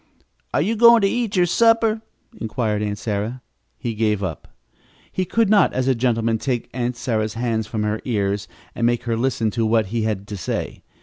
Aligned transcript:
"Are 0.51 0.63
you 0.63 0.75
going 0.75 1.01
to 1.01 1.07
eat 1.07 1.35
your 1.35 1.45
supper?" 1.45 2.01
inquired 2.35 2.81
Aunt 2.81 2.97
Sarah. 2.97 3.43
He 3.77 3.93
gave 3.93 4.23
up. 4.23 4.47
He 5.11 5.25
could 5.25 5.47
not, 5.47 5.73
as 5.73 5.87
a 5.87 5.93
gentleman, 5.93 6.39
take 6.39 6.71
Aunt 6.73 6.97
Sarah's 6.97 7.35
hands 7.35 7.67
from 7.67 7.83
her 7.83 8.01
ears 8.03 8.47
and 8.73 8.87
make 8.87 9.03
her 9.03 9.15
listen 9.15 9.51
to 9.51 9.63
what 9.63 9.85
he 9.93 10.01
had 10.01 10.27
to 10.29 10.37
say. 10.37 10.81